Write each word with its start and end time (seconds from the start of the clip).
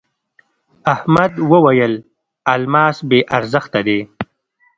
احمد 0.93 1.33
وويل: 1.51 1.93
الماس 2.53 2.97
بې 3.09 3.19
ارزښته 3.37 3.79
دی. 3.87 3.99